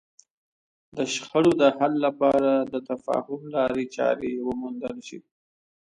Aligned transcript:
د 0.97 0.97
شخړو 1.13 1.51
د 1.61 1.63
حل 1.77 1.93
لپاره 2.05 2.51
د 2.71 2.73
تفاهم 2.89 3.41
لارې 3.55 3.85
چارې 3.95 4.31
وموندل 4.47 4.97
شي. 5.07 5.19